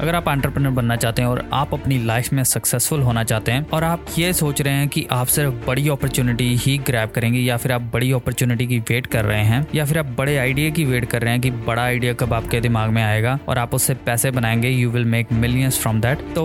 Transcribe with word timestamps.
अगर 0.00 0.14
आप 0.14 0.28
एंटरप्रेन्योर 0.28 0.74
बनना 0.74 0.96
चाहते 0.96 1.22
हैं 1.22 1.28
और 1.28 1.50
आप 1.52 1.74
अपनी 1.74 2.04
लाइफ 2.04 2.32
में 2.32 2.44
सक्सेसफुल 2.44 3.00
होना 3.00 3.24
चाहते 3.24 3.52
हैं 3.52 3.70
और 3.70 3.84
आप 3.84 4.06
ये 4.18 4.32
सोच 4.32 4.62
रहे 4.62 4.74
हैं 4.74 4.88
कि 4.88 5.06
आप 5.10 5.26
सिर्फ़ 5.26 5.66
बड़ी 5.66 5.88
अपॉर्चुनिटी 5.88 6.56
ही 6.56 6.78
ग्रैब 6.78 7.08
करेंगे 7.08 7.40
या 7.40 7.56
फिर 7.56 7.72
आप 7.72 7.80
बड़ी 7.80 8.12
अपॉर्चुनिटी 8.12 8.66
की 8.66 8.78
वेट 8.78 9.06
कर 9.06 9.24
रहे 9.24 9.44
हैं 9.44 9.66
या 9.74 9.84
फिर 9.84 9.98
आप 9.98 10.06
बड़े 10.06 10.38
आइडिया 10.38 10.70
की 10.70 10.84
वेट 10.84 11.04
कर 11.04 11.22
रहे 11.22 11.32
हैं 11.32 11.40
कि 11.40 11.50
बड़ा 11.50 11.82
आइडिया 11.82 12.12
कब 12.12 12.32
आपके 12.32 12.60
दिमाग 12.60 12.90
में 12.90 13.02
आएगा 13.02 13.38
और 13.48 13.58
आप 13.58 13.74
उससे 13.74 13.94
पैसे 13.94 14.30
बनाएँगे 14.30 14.68
you 14.68 14.90
will 14.90 15.04
make 15.04 15.32
millions 15.32 15.78
from 15.78 16.00
that 16.00 16.18
तो 16.18 16.44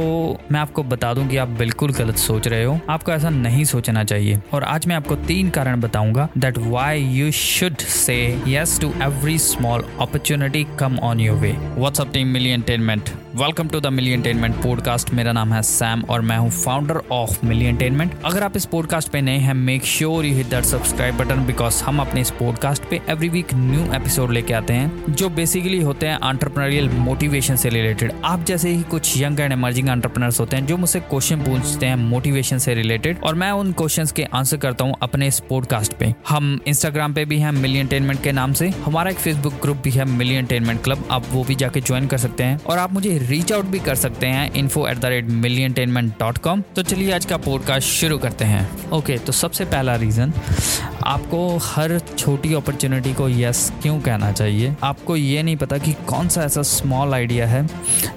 मैं 0.51 0.59
आपको 0.59 0.83
बता 0.83 1.13
दूँ 1.13 1.27
कि 1.27 1.37
आप 1.37 1.47
बिल्कुल 1.47 1.93
गलत 1.93 2.17
सोच 2.17 2.47
रहे 2.47 2.63
हो। 2.63 2.79
आपको 2.89 3.11
ऐसा 3.11 3.29
नहीं 3.29 3.63
सोचना 3.63 4.03
चाहिए। 4.03 4.39
और 4.51 4.63
आज 4.63 4.87
मैं 4.87 4.95
आपको 4.95 5.15
तीन 5.15 5.49
कारण 5.49 5.81
बताऊँगा 5.81 6.29
that 6.37 6.57
why 6.57 7.03
you 7.03 7.31
should 7.31 7.77
say 7.77 8.41
yes 8.47 8.79
to 8.79 8.93
every 9.01 9.37
small 9.39 9.81
opportunity 9.81 10.67
come 10.79 10.99
on 10.99 11.19
your 11.19 11.37
way 11.37 11.51
what's up 11.51 12.13
team 12.13 12.27
Millentainment 12.61 13.09
welcome 13.35 13.67
to 13.67 13.79
the 13.79 13.87
Millentainment 14.11 14.55
podcast 14.55 15.09
मेरा 15.13 15.31
नाम 15.31 15.53
है 15.53 15.61
सैम 15.61 16.01
और 16.09 16.21
मैं 16.21 16.37
हूँ 16.37 16.49
फाउंडर 16.49 16.97
ऑफ़ 17.11 17.45
मिली 17.45 17.65
एंटेनमेंट 17.65 18.11
अगर 18.25 18.43
आप 18.43 18.57
इस 18.57 18.65
पॉडकास्ट 18.65 19.09
पे 19.09 19.21
नए 19.21 19.37
हैं 19.37 19.53
make 19.53 19.85
sure 19.85 20.25
you 20.25 20.35
hit 20.35 20.49
that 20.49 20.63
subscribe 20.63 21.17
button 21.17 21.45
because 21.45 21.83
हम 21.83 21.99
अपने 21.99 22.21
इस 22.21 22.31
पॉडकास्ट 22.31 22.83
पे 22.89 22.99
एवरी 23.09 23.29
वीक 23.29 23.53
न्यू 23.53 23.85
एपिसोड 23.93 24.31
लेके 24.31 24.53
आते 24.53 24.73
हैं, 24.73 25.13
जो 25.13 25.29
बेसिकली 25.29 25.81
होते 25.81 26.07
हैं 26.07 26.19
आंट्रप्रनरियल 26.23 26.89
मोटिवेशन 26.89 27.55
से 27.55 27.69
रिलेटेड 27.69 28.11
आप 28.25 28.43
जैसे 28.43 28.69
ही 28.69 28.83
कुछ 28.83 29.17
यंग 29.17 29.39
एंड 29.39 29.51
एमर्जिंग 29.51 29.89
एंटरप्रेनर्स 29.89 30.39
होते 30.39 30.55
हैं, 30.55 30.65
जो 30.65 30.77
मुझसे 30.77 30.99
क्वेश्चन 30.99 31.41
पूछते 31.41 31.85
हैं 31.85 31.95
मोटिवेशन 31.95 32.57
से 32.57 32.73
रिलेटेड 32.73 33.23
और 33.23 33.35
मैं 33.35 33.51
उन 33.51 33.71
क्वेश्चन 33.71 34.05
के 34.15 34.27
आंसर 34.33 34.57
करता 34.57 34.85
हूँ 34.85 34.95
अपने 35.01 35.27
इस 35.27 35.39
पॉडकास्ट 35.49 35.93
पे. 35.93 36.13
हम 36.29 36.59
इंस्टाग्राम 36.67 37.13
पे 37.13 37.25
भी 37.25 37.39
हैं 37.39 37.51
मिली 37.51 37.79
एंटेनमेंट 37.79 38.23
के 38.23 38.31
नाम 38.31 38.53
से. 38.53 38.69
हमारा 38.85 39.11
एक 39.11 39.17
फेसबुक 39.17 39.59
ग्रुप 39.61 39.81
भी 39.83 39.91
है 39.91 40.05
मिली 40.05 40.35
एंटेनमेंट 40.35 40.83
क्लब 40.83 41.07
आप 41.11 41.25
वो 41.31 41.43
भी 41.43 41.55
जाके 41.55 41.81
ज्वाइन 41.81 42.07
कर 42.07 42.17
सकते 42.17 42.43
हैं 42.43 42.61
और 42.63 42.77
आप 42.77 42.93
मुझे 42.93 43.21
रीच 43.27 43.51
आउट 43.51 43.65
भी 43.65 43.79
कर 43.79 43.95
सकते 43.95 44.27
हैं 44.27 44.51
info 44.53 44.87
at 44.87 44.97
the 44.97 45.05
rate 45.05 45.25
Millentainment 45.25 46.13
dot 46.19 46.37
com 46.37 46.63
तो 46.75 46.83
चलिए 46.83 47.11
आज 47.13 47.25
का 47.25 47.37
पॉडकास्ट 47.37 47.87
शुरू 47.89 48.17
करते 48.17 48.45
हैं। 48.45 48.89
ओके 48.91 49.17
तो 49.17 49.31
सबसे 49.31 49.65
पहला 49.65 49.95
रीज़न 49.95 50.33
आपको 51.05 51.57
हर 51.57 51.97
छोटी 52.17 52.53
अपॉर्चुनिटी 52.53 53.13
को 53.13 53.27
यस 53.29 53.71
क्यों 53.81 53.99
कहना 54.01 54.31
चाहिए? 54.31 54.75
आपको 54.83 55.15
ये 55.15 55.43
नहीं 55.43 55.55
पता 55.55 55.77
कि 55.77 55.93
कौन 56.07 56.27
सा 56.27 56.43
ऐसा 56.43 56.61
स्मॉल 56.61 57.13
आइडिया 57.13 57.47
है 57.47 57.67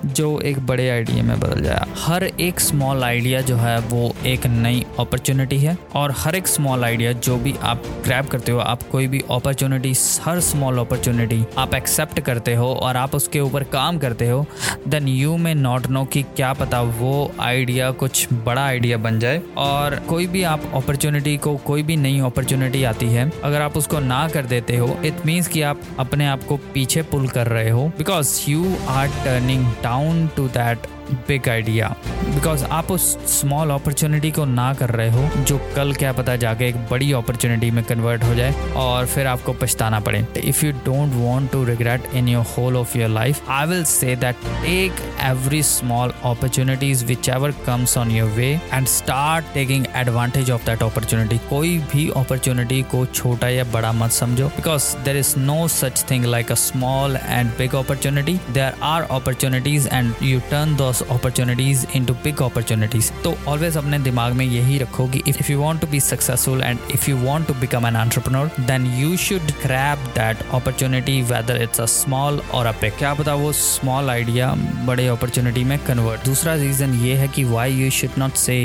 जो 0.07 0.29
एक 0.41 0.59
बड़े 0.67 0.89
आइडिया 0.91 1.23
में 1.23 1.39
बदल 1.41 1.63
जाए। 1.63 1.87
हर 1.99 2.25
एक 2.25 2.61
स्मॉल 2.61 3.05
आइडिया 3.05 3.41
जो 3.41 3.57
है, 3.57 3.79
वो 3.81 4.15
एक 4.27 4.47
नई 4.47 4.85
अपॉर्चुनिटी 4.99 5.59
है 5.59 5.77
और 5.95 6.15
हर 6.19 6.35
एक 6.35 6.47
स्मॉल 6.47 6.85
आइडिया 6.85 7.13
जो 7.13 7.37
भी 7.37 7.55
आप 7.63 7.83
ग्रैब 8.05 8.27
करते 8.27 8.53
हो, 8.53 8.59
आप 8.59 8.83
कोई 8.83 9.07
भी 9.07 9.23
अपॉर्चुनिटी 9.31 9.93
हर 10.23 10.41
स्मॉल 10.41 10.79
अपॉर्चुनिटी 10.79 11.45
आप 11.59 11.75
एक्सेप्ट 11.75 12.21
करते 12.21 12.55
हो 12.55 12.73
और 12.75 12.97
आप 12.97 13.15
उसके 13.15 13.41
ऊपर 13.41 13.65
काम 13.73 13.99
करते 13.99 14.29
हो 14.29 14.45
then 14.89 15.09
you 15.09 15.37
may 15.37 15.55
not 15.55 15.87
know 15.87 16.05
कि 16.05 16.23
क्या 16.37 16.53
पता 16.53 16.81
वो 16.83 17.31
आइडिया 17.41 17.91
कुछ 17.91 18.27
बड़ा 18.45 18.65
आइडिया 18.65 18.97
बन 18.99 19.19
जाए 19.21 19.43
और 19.57 19.97
कोई 20.09 20.27
भी 20.27 20.43
आप 20.45 20.63
अपॉर्चुनिटी 20.75 21.37
को, 21.37 21.57
कोई 21.57 21.83
भी 21.83 21.97
नई 21.97 22.21
अपॉर्चुनिटी 22.21 22.76
अपॉर्चुनिटी 22.77 22.85
आती 22.85 23.07
है। 23.07 23.31
अगर 23.45 23.61
आप 23.61 23.77
उसको 23.77 24.01
ना 24.01 24.29
कर 24.29 24.47
देते 24.47 24.77
हो 24.77 24.99
इट 25.05 25.27
मीन्स 25.27 25.49
कि 25.49 25.63
आप 25.63 25.81
अपने 25.99 26.27
आप 26.27 26.45
को 26.45 26.57
पीछे 26.57 27.03
पुल 27.03 27.29
कर 27.29 27.47
रहे 27.47 27.71
हो। 27.71 27.89
Because 27.99 28.51
you 28.51 28.77
are 28.89 29.09
turning 29.25 29.67
down 29.83 30.27
to 30.37 30.49
that 30.49 30.87
big 31.29 31.49
idea 31.49 31.95
because 32.27 32.65
आप 32.65 32.91
उस 32.91 33.03
स्मॉल 33.31 33.71
अपॉर्चुनिटी 33.71 34.31
को 34.31 34.45
ना 34.45 34.73
कर 34.75 34.91
रहे 34.91 35.11
हो, 35.11 35.29
जो 35.39 35.59
कल 35.77 35.93
क्या 35.95 36.13
पता 36.13 36.35
जाके 36.37 36.69
एक 36.69 36.77
बड़ी 36.91 37.11
अपॉर्चुनिटी 37.13 37.71
में 37.71 37.83
कन्वर्ट 37.85 38.25
हो 38.25 38.35
जाए 38.35 38.73
और 38.77 39.07
फिर 39.07 39.27
आपको 39.27 39.53
पछताना 39.53 40.01
पड़े। 40.01 40.25
If 40.39 40.65
you 40.67 40.73
don't 40.85 41.13
want 41.15 41.51
to 41.53 41.63
regret 41.65 42.15
in 42.15 42.29
your 42.29 42.45
whole 42.57 42.77
of 42.77 42.97
your 42.99 43.09
life 43.11 43.51
I 43.51 43.67
will 43.67 43.85
say 43.85 44.17
that 44.17 44.37
take 44.65 45.01
every 45.25 45.63
small 45.63 46.13
opportunities 46.25 47.05
which 47.07 47.29
ever 47.29 47.51
comes 47.67 47.97
on 47.99 48.11
your 48.11 48.31
way 48.31 48.49
and 48.73 48.87
start 48.87 49.53
taking 49.55 49.87
advantage 49.97 50.51
of 50.51 50.67
that 50.67 50.83
opportunity 50.83 51.39
कोई 51.51 51.77
भी 51.93 52.09
opportunity 52.17 52.83
को 52.91 53.05
छोटा 53.07 53.49
या 53.49 53.65
बड़ा 53.73 53.93
मत 53.93 54.13
समझो। 54.13 54.49
Because 54.57 54.95
there 55.05 55.17
is 55.17 55.35
no 55.39 55.67
such 55.69 56.05
thing 56.11 56.25
like 56.25 56.53
a 56.53 56.55
small 56.65 57.17
and 57.23 57.51
big 57.59 57.75
opportunity 57.75 58.39
there 58.51 58.75
are 58.85 59.03
opportunities 59.11 59.89
and 59.89 60.13
you 60.23 60.41
turn 60.51 60.77
those 60.77 60.93
opportunities 61.03 61.87
into 62.07 62.15
big 62.25 62.43
opportunities 62.43 63.11
तो 63.25 63.35
always 63.49 63.77
अपने 63.77 63.99
दिमाग 63.99 64.33
में 64.33 64.45
यही 64.45 64.79
रखो 64.79 65.07
कि 65.09 65.23
if 65.29 65.51
you 65.53 65.59
want 65.61 65.81
to 65.81 65.87
be 65.87 66.01
successful 66.01 66.63
and 66.63 66.79
if 66.95 67.11
you 67.11 67.17
want 67.17 67.49
to 67.49 67.55
become 67.61 67.87
an 67.87 67.97
entrepreneur 67.97 68.51
then 68.67 68.87
you 68.97 69.17
should 69.27 69.51
grab 69.63 69.99
that 70.15 70.43
opportunity 70.55 71.21
whether 71.33 71.63
it's 71.63 71.81
a 71.81 71.87
small 71.97 72.41
or 72.55 72.67
a 72.67 72.73
big 72.81 72.99
क्या 72.99 73.15
पता 73.15 73.35
वो 73.35 73.53
स्मॉल 73.53 74.11
आइडिया 74.11 74.53
बड़े 74.87 75.07
अपॉर्चुनिटी 75.09 75.65
में 75.65 75.79
कन्वर्ट 75.87 76.25
दूसरा 76.25 76.55
reason 76.55 76.95
ये 77.05 77.15
है 77.15 77.29
कि 77.29 77.45
why 77.45 77.73
you 77.73 77.91
should 77.91 78.19
not 78.19 78.35
say 78.45 78.57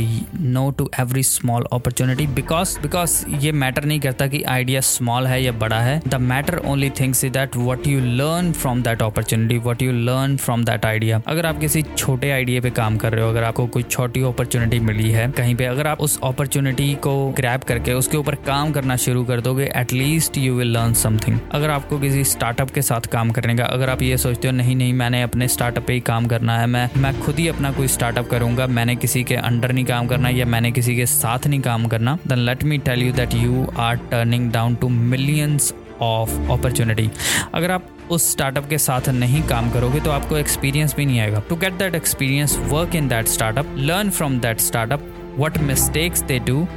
no 0.41 0.69
to 0.71 0.89
every 0.99 1.23
small 1.23 1.65
opportunity 1.73 2.27
because 2.35 2.77
because 2.79 3.13
ये 3.39 3.51
मैटर 3.61 3.85
नहीं 3.85 3.99
करता 3.99 4.27
कि 4.27 4.41
आइडिया 4.49 4.81
स्मॉल 4.81 5.27
है 5.27 5.41
या 5.43 5.51
बड़ा 5.61 5.79
है. 5.81 6.01
The 6.07 6.15
matter 6.21 6.57
only 6.65 6.89
things 6.99 7.23
is 7.23 7.33
that 7.33 7.55
what 7.57 7.87
you 7.87 7.99
learn 7.99 8.51
from 8.51 8.81
that 8.83 9.01
opportunity 9.01 9.57
what 9.67 9.81
you 9.81 9.91
learn 9.91 10.35
from 10.37 10.63
that 10.63 10.85
idea 10.85 11.21
अगर 11.27 11.45
आप 11.45 11.59
किसी 11.59 11.81
छोटे 11.95 12.20
आइडिया 12.29 12.61
पे 12.61 12.69
काम 12.71 12.97
कर 12.97 13.13
रहे 13.13 13.23
हो, 13.23 13.29
अगर 13.29 13.43
आपको 13.43 13.65
कोई 13.67 13.83
छोटी 13.83 14.21
अपॉर्चुनिटी 14.23 14.79
मिली 14.79 15.09
है, 15.11 15.27
कहीं 15.31 15.55
पे 15.55 15.65
अगर 15.65 15.87
आप 15.87 16.01
उस 16.01 16.19
अपॉर्चुनिटी 16.23 16.93
को 17.03 17.13
ग्रैब 17.37 17.63
करके 17.63 17.93
उसके 17.93 18.17
ऊपर 18.17 18.35
काम 18.47 18.71
करना 18.71 18.95
शुरू 18.97 19.23
कर 19.25 19.41
दोगे 19.41 19.69
at least 19.75 20.37
you 20.37 20.55
will 20.55 20.71
learn 20.73 20.93
something 20.93 21.39
अगर 21.51 21.69
आपको 21.69 21.99
किसी 21.99 22.23
स्टार्टअप 22.25 22.71
के 22.71 22.81
साथ 22.81 23.07
काम 23.11 23.31
करने 23.31 23.55
का, 23.55 23.65
अगर 23.65 23.89
आप 23.89 24.01
ये 24.01 24.17
सोचते 24.17 24.47
हो, 24.47 24.53
नहीं 24.53 24.75
नहीं, 24.75 24.93
मैंने 24.93 25.21
अपने 25.21 25.47
स्टार्टअप 25.47 25.85
पे 25.87 25.93
ही 25.93 25.99
काम 26.01 26.27
करना 26.27 26.57
है, 26.59 26.67
मैं 26.67 26.89
मैं 26.97 27.19
खुद 27.21 27.39
ही 27.39 27.47
अपना 27.47 27.71
कोई 27.71 27.87
स्टार्टअप 27.87 28.29
करूँगा, 28.29 28.67
मैंने 28.69 28.95
किसी 28.95 29.23
के 29.23 29.35
अंडर 29.35 29.71
नहीं 29.71 29.85
काम 29.85 30.07
करना 30.07 30.29
या 30.29 30.45
मैंने 30.45 30.71
किसी 30.71 30.95
के 30.95 31.05
साथ 31.07 31.47
नहीं 31.47 31.59
काम 31.61 31.87
करना 31.87 32.17
then 32.27 32.39
let 32.39 32.63
me 32.63 32.77
tell 32.79 33.03
you 33.03 33.13
that 33.13 33.33
you 33.35 33.65
are 33.79 33.95
turning 34.11 34.51
down 34.51 34.75
to 34.75 34.89
millions 34.89 35.73
of 36.01 36.31
opportunity 36.51 37.09
अगर 37.53 37.71
आप 37.71 37.87
उस 38.11 38.31
स्टार्टअप 38.31 38.67
के 38.69 38.77
साथ 38.77 39.09
नहीं 39.09 39.41
काम 39.47 39.69
करोगे 39.72 39.99
तो 39.99 40.11
आपको 40.11 40.38
एक्सपीरियंस 40.38 40.95
भी 40.95 41.05
नहीं 41.05 41.19
आएगा। 41.19 41.39
To 41.49 41.55
get 41.55 41.73
that 41.73 41.95
experience 41.95 42.57
work 42.69 42.95
in 42.95 43.07
that 43.07 43.27
startup 43.27 43.75
learn 43.77 44.09
from 44.09 44.39
that 44.39 44.59
startup 44.59 45.35
what 45.39 45.57
mistakes 45.61 46.22
they 46.22 46.39
do 46.39 46.67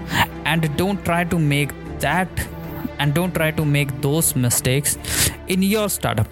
and 0.46 0.66
don't 0.76 1.04
try 1.04 1.24
to 1.24 1.38
make 1.38 1.72
that 2.02 2.40
and 3.00 3.14
don't 3.14 3.34
try 3.34 3.50
to 3.52 3.64
make 3.66 3.90
those 4.00 4.32
mistakes 4.36 4.98
in 5.50 5.62
your 5.62 5.88
startup 5.88 6.26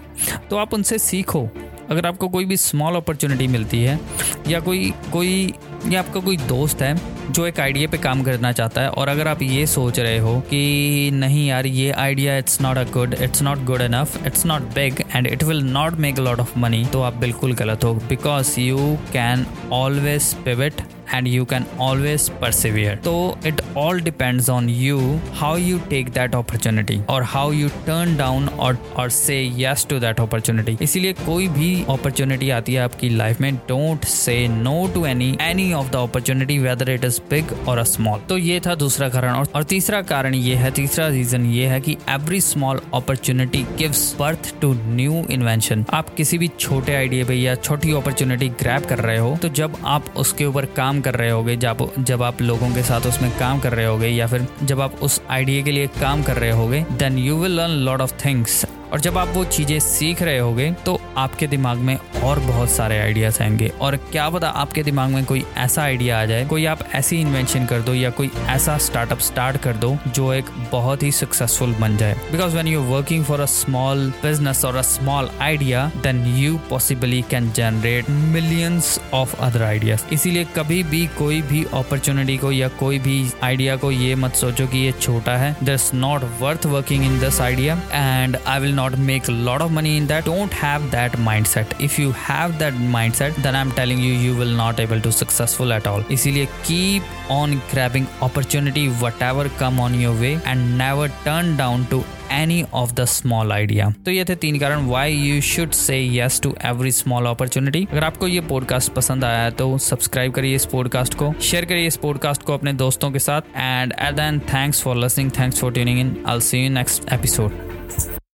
तो 0.49 0.57
आप 0.57 0.73
उनसे 0.73 0.97
सीखो। 0.99 1.47
अगर 1.89 2.05
आपको 2.05 2.27
कोई 2.29 2.45
भी 2.45 2.57
small 2.57 2.95
opportunity 2.95 3.47
मिलती 3.47 3.81
है, 3.83 3.99
या 4.47 4.59
कोई 4.59 4.93
कोई 5.13 5.53
या 5.91 5.99
आपका 5.99 6.19
कोई 6.19 6.37
दोस्त 6.37 6.81
है 6.81 6.95
जो 7.31 7.45
एक 7.47 7.59
आइडिया 7.59 7.87
पे 7.87 7.97
काम 7.97 8.23
करना 8.23 8.51
चाहता 8.51 8.81
है? 8.81 8.89
और 8.89 9.09
अगर 9.09 9.27
आप 9.27 9.41
ये 9.41 9.65
सोच 9.67 9.99
रहे 9.99 10.17
हो 10.17 10.39
कि 10.49 11.09
नहीं 11.13 11.47
यार, 11.47 11.65
ये 11.65 11.91
idea 11.91 12.37
it's 12.37 12.61
not 12.61 12.77
a 12.77 12.83
good 12.93 13.13
it's 13.13 13.41
not 13.41 13.63
good 13.65 13.81
enough 13.81 14.25
it's 14.27 14.45
not 14.45 14.73
big 14.75 15.03
and 15.15 15.27
it 15.27 15.43
will 15.43 15.63
not 15.63 15.93
make 15.97 16.19
lot 16.19 16.39
of 16.39 16.57
money 16.59 16.85
तो 16.85 17.01
आप 17.01 17.17
बिल्कुल 17.17 17.53
गलत 17.53 17.83
हो 17.83 17.93
because 18.09 18.59
you 18.59 18.97
can 19.13 19.45
always 19.73 20.33
pivot 20.45 20.81
and 21.11 21.27
you 21.27 21.45
can 21.45 21.65
always 21.77 22.29
persevere. 22.29 22.99
So 23.03 23.37
it 23.43 23.61
all 23.75 23.99
depends 23.99 24.49
on 24.49 24.69
you 24.69 25.19
how 25.33 25.55
you 25.55 25.79
take 25.89 26.13
that 26.13 26.35
opportunity 26.35 27.01
or 27.09 27.23
how 27.23 27.51
you 27.51 27.69
turn 27.85 28.17
down 28.17 28.49
or 28.57 28.77
or 28.97 29.09
say 29.09 29.41
yes 29.43 29.85
to 29.85 29.99
that 29.99 30.19
opportunity. 30.19 30.77
इसीलिए 30.81 31.13
कोई 31.25 31.47
भी 31.57 31.69
opportunity 31.89 32.49
आती 32.49 32.73
है 32.73 32.81
आपकी 32.83 33.09
life 33.09 33.41
में 33.41 33.55
don't 33.67 34.05
say 34.05 34.37
no 34.47 34.75
to 34.93 35.05
any 35.05 35.37
any 35.41 35.71
of 35.73 35.91
the 35.91 35.95
opportunity 35.95 36.57
whether 36.59 36.89
it 36.91 37.05
is 37.05 37.19
big 37.29 37.53
or 37.67 37.77
a 37.77 37.83
small 37.93 38.19
तो 38.29 38.37
ये 38.37 38.59
था 38.65 38.75
दूसरा 38.75 39.09
कारण 39.09 39.33
और, 39.33 39.47
और 39.55 39.63
तीसरा 39.63 40.01
कारण 40.13 40.35
ये 40.35 40.55
है 40.55 40.71
तीसरा 40.71 41.07
रीजन 41.07 41.45
ये 41.45 41.67
है 41.67 41.79
कि 41.81 41.97
every 42.09 42.41
small 42.41 42.81
opportunity 42.93 43.63
gives 43.77 44.15
birth 44.19 44.53
to 44.61 44.73
new 44.73 45.23
invention 45.31 45.85
आप 45.93 46.13
किसी 46.15 46.37
भी 46.37 46.47
छोटे 46.59 46.95
आइडिया 46.95 47.25
पे 47.25 47.35
या 47.35 47.55
छोटी 47.55 47.93
अपॉर्चुनिटी 47.95 48.49
ग्रैब 48.61 48.85
कर 48.89 48.99
रहे 48.99 49.17
हो 49.17 49.37
तो 49.41 49.49
जब 49.61 49.77
आप 49.95 50.13
उसके 50.17 50.45
ऊपर 50.45 50.65
काम 50.75 50.92
कर 51.01 51.15
रहे 51.15 51.29
होगे, 51.29 51.55
जब 51.55 51.91
जब 51.99 52.23
आप 52.23 52.41
लोगों 52.41 52.69
के 52.75 52.83
साथ 52.83 53.01
उसमें 53.01 53.31
काम 53.39 53.59
कर 53.59 53.73
रहे 53.73 53.85
होगे 53.85 54.07
या 54.07 54.27
फिर 54.27 54.47
जब 54.63 54.81
आप 54.81 54.95
उस 54.95 55.21
आइडिया 55.29 55.63
के 55.63 55.71
लिए 55.71 55.87
काम 55.87 56.23
कर 56.23 56.37
रहे 56.37 56.51
होगे 56.51 56.85
then 56.91 57.17
you 57.17 57.37
will 57.37 57.51
learn 57.51 57.71
lot 57.71 58.01
of 58.01 58.13
things 58.25 58.65
और 58.93 58.99
जब 58.99 59.17
आप 59.17 59.27
वो 59.33 59.43
चीज़ें 59.45 59.79
सीख 59.79 60.21
रहे 60.21 60.37
होगे 60.37 60.71
तो 60.85 60.99
आपके 61.17 61.47
दिमाग 61.47 61.77
में 61.77 61.97
और 62.23 62.39
बहुत 62.39 62.69
सारे 62.69 62.97
आइडियाज़ 62.99 63.41
आएँगे। 63.43 63.67
और 63.81 63.95
क्या 64.11 64.29
पता 64.29 64.49
आपके 64.49 64.83
दिमाग 64.83 65.09
में 65.09 65.23
कोई 65.25 65.43
ऐसा 65.57 65.81
आइडिया 65.83 66.21
आ 66.21 66.25
जाए, 66.25 66.45
कोई 66.45 66.65
आप 66.65 66.79
ऐसी 66.95 67.19
इन्वेंशन 67.21 67.65
कर 67.65 67.81
दो 67.81 67.93
या 67.93 68.09
कोई 68.09 68.29
ऐसा 68.49 68.77
स्टार्टअप 68.77 69.19
स्टार्ट 69.19 69.57
कर 69.57 69.77
दो 69.77 69.97
जो 70.07 70.31
एक 70.33 70.49
बहुत 70.71 71.03
ही 71.03 71.11
सक्सेसफुल 71.11 71.73
बन 71.73 71.97
जाए। 71.97 72.15
Because 72.31 72.55
when 72.55 72.67
you 72.67 72.81
working 72.83 73.23
for 73.25 73.39
a 73.39 73.45
small 73.45 74.07
business 74.23 74.63
or 74.65 74.75
a 74.75 74.81
small 74.81 75.29
idea 75.41 75.85
then 76.03 76.23
you 76.37 76.57
possibly 76.69 77.21
can 77.29 77.51
generate 77.51 78.09
millions 78.09 78.99
of 79.13 79.35
other 79.39 79.63
ideas 79.63 80.05
इसीलिए 80.13 80.47
कभी 80.55 80.81
भी 80.83 81.05
कोई 81.17 81.41
भी 81.41 81.65
अपॉर्चुनिटी 81.73 82.37
को 82.37 82.51
या 82.51 82.67
कोई 82.79 82.99
भी 82.99 83.17
आइडिया 83.43 83.75
को 83.75 83.91
ये 83.91 84.15
मत 84.15 84.35
सोचो 84.35 84.67
कि 84.67 84.77
ये 84.77 84.91
छोटा 85.01 85.37
है। 85.37 85.55
This 85.63 85.91
not 85.93 86.23
worth 86.39 86.65
working 86.65 87.05
in 87.05 87.19
this 87.19 87.41
idea 87.41 87.81
and 87.91 88.37
I 88.37 88.59
will 88.59 88.75
not 88.83 88.97
make 89.01 89.27
a 89.27 89.37
lot 89.43 89.61
of 89.61 89.71
money 89.71 89.97
in 89.97 90.07
that 90.07 90.25
don't 90.25 90.53
have 90.55 90.89
that 90.91 91.19
mindset 91.21 91.75
if 91.81 91.97
you 91.97 92.11
have 92.23 92.57
that 92.59 92.81
mindset 92.95 93.43
then 93.43 93.55
i'm 93.55 93.71
telling 93.73 93.99
you 93.99 94.13
you 94.15 94.33
will 94.35 94.55
not 94.55 94.79
able 94.79 95.01
to 95.01 95.11
successful 95.13 95.73
at 95.73 95.87
all 95.87 96.03
इसीलिए 96.11 96.47
keep 96.63 97.13
on 97.31 97.55
grabbing 97.71 98.09
opportunity 98.21 98.89
whatever 99.03 99.47
come 99.57 99.79
on 99.79 100.01
your 100.01 100.17
way 100.17 100.35
and 100.45 100.77
never 100.77 101.07
turn 101.23 101.55
down 101.57 101.87
to 101.93 102.03
any 102.31 102.63
of 102.73 102.93
the 102.93 103.05
small 103.05 103.51
idea 103.51 103.89
तो 104.05 104.11
ये 104.11 104.23
थे 104.25 104.35
तीन 104.35 104.57
कारण 104.59 104.85
why 104.85 105.13
you 105.13 105.41
should 105.41 105.71
say 105.71 105.99
yes 106.15 106.39
to 106.43 106.53
every 106.65 106.91
small 106.91 107.25
opportunity 107.25 107.85
अगर 107.91 108.03
आपको 108.03 108.27
ये 108.27 108.41
podcast 108.49 108.91
पसंद 108.93 109.25
आया 109.25 109.43
है 109.43 109.51
तो 109.59 109.77
सब्सक्राइब 109.79 110.33
करिए 110.33 110.55
इस 110.55 110.65
पॉडकास्ट 110.65 111.15
को 111.15 111.33
शेयर 111.41 111.65
करिए 111.65 111.87
इस 111.87 111.97
पॉडकास्ट 111.97 112.43
को 112.43 112.53
अपने 112.53 112.73
दोस्तों 112.83 113.11
के 113.11 113.19
साथ 113.19 113.55
and 113.55 113.93
at 113.93 114.41
thanks 114.53 114.81
for 114.83 114.97
listening 114.97 115.31
thanks 115.39 115.61
for 115.61 115.73
tuning 115.73 115.99
in 115.99 116.15
I 116.27 116.39
see 116.41 116.63
you 116.63 116.69
next 116.71 117.11
episode 117.13 118.21